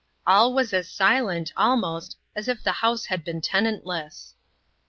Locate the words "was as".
0.55-0.89